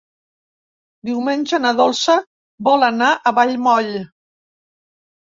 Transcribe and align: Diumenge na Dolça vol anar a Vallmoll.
Diumenge 1.09 1.59
na 1.65 1.73
Dolça 1.79 2.15
vol 2.69 2.87
anar 2.87 3.11
a 3.13 3.35
Vallmoll. 3.41 3.93